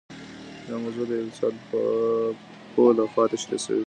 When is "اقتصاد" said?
1.27-1.55